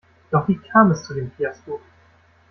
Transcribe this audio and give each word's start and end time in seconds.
Doch 0.31 0.47
wie 0.47 0.57
kam 0.57 0.89
es 0.89 1.03
zu 1.03 1.13
dem 1.13 1.29
Fiasko? 1.33 1.79